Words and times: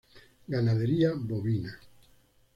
Ganadería 0.47 1.11
bovina. 1.13 1.77